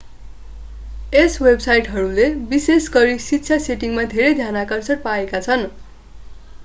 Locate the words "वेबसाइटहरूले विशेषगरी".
1.41-3.19